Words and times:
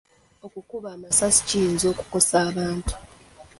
Okukuba 0.45 0.87
amasasi 0.95 1.39
kiyinza 1.47 1.85
okukosa 1.93 2.35
abantu. 2.49 2.93